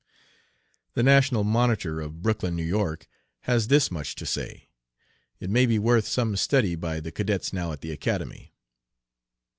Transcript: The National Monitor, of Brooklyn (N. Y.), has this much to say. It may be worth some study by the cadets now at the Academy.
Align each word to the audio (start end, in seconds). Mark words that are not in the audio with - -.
The 0.95 1.03
National 1.03 1.43
Monitor, 1.43 2.01
of 2.01 2.23
Brooklyn 2.23 2.59
(N. 2.59 2.71
Y.), 2.75 2.95
has 3.41 3.67
this 3.67 3.91
much 3.91 4.15
to 4.15 4.25
say. 4.25 4.67
It 5.39 5.51
may 5.51 5.67
be 5.67 5.77
worth 5.77 6.07
some 6.07 6.35
study 6.37 6.73
by 6.73 6.99
the 6.99 7.11
cadets 7.11 7.53
now 7.53 7.71
at 7.71 7.81
the 7.81 7.91
Academy. 7.91 8.51